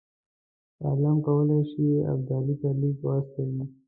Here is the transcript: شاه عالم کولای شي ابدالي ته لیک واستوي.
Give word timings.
شاه 0.77 0.85
عالم 0.87 1.17
کولای 1.25 1.61
شي 1.71 1.85
ابدالي 2.13 2.55
ته 2.61 2.69
لیک 2.79 2.97
واستوي. 3.03 3.63